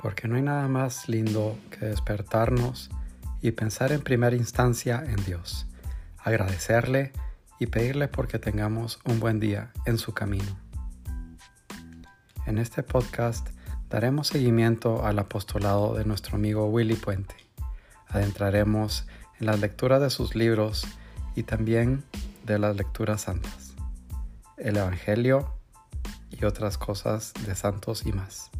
[0.00, 2.90] porque no hay nada más lindo que despertarnos
[3.42, 5.66] y pensar en primera instancia en Dios,
[6.18, 7.12] agradecerle
[7.58, 10.58] y pedirle porque tengamos un buen día en su camino.
[12.46, 13.48] En este podcast
[13.90, 17.34] daremos seguimiento al apostolado de nuestro amigo Willy Puente.
[18.08, 19.06] Adentraremos
[19.38, 20.86] en las lecturas de sus libros
[21.34, 22.02] y también
[22.44, 23.74] de las lecturas santas,
[24.56, 25.54] el Evangelio
[26.30, 28.50] y otras cosas de santos y más.